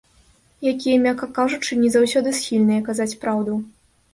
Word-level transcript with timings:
Якія, 0.71 0.95
мякка 1.03 1.29
кажучы, 1.35 1.79
не 1.83 1.91
заўсёды 1.97 2.35
схільныя 2.39 2.81
казаць 2.89 3.11
праўду. 3.27 3.63